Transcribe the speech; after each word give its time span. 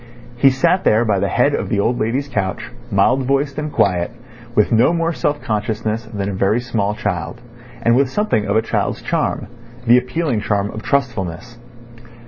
He 0.35 0.49
sat 0.49 0.83
there 0.83 1.05
by 1.05 1.19
the 1.19 1.27
head 1.27 1.53
of 1.53 1.69
the 1.69 1.79
old 1.79 1.99
lady's 1.99 2.27
couch, 2.27 2.71
mild 2.89 3.21
voiced 3.27 3.59
and 3.59 3.71
quiet, 3.71 4.09
with 4.55 4.71
no 4.71 4.93
more 4.93 5.13
self 5.13 5.43
consciousness 5.43 6.05
than 6.07 6.27
a 6.27 6.33
very 6.33 6.59
small 6.59 6.95
child, 6.95 7.39
and 7.83 7.95
with 7.95 8.09
something 8.09 8.47
of 8.47 8.55
a 8.55 8.63
child's 8.63 9.03
charm—the 9.03 9.97
appealing 9.99 10.41
charm 10.41 10.71
of 10.71 10.81
trustfulness. 10.81 11.59